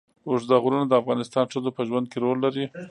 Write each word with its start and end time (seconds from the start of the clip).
اوږده 0.27 0.55
غرونه 0.63 0.85
د 0.87 0.93
افغان 1.01 1.19
ښځو 1.53 1.69
په 1.77 1.81
ژوند 1.87 2.05
کې 2.11 2.17
رول 2.23 2.37
لري. 2.45 2.65